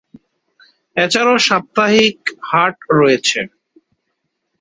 [0.97, 2.17] এছাড়াও সাপ্তাহিক
[2.49, 3.39] হাট রয়েছে।